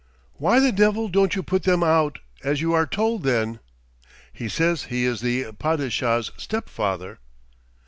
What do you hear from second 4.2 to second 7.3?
"He says he is the Padishah's step father."